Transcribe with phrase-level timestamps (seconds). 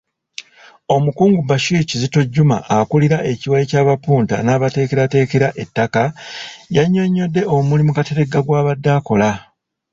[0.95, 6.03] Omukungu Bashir Kizito Juma akulira ekiwayi ky’abapunta n’abateekerateekera ettaka
[6.75, 9.31] yannyonnyodde omulimu Kateregga gw’abadde akola.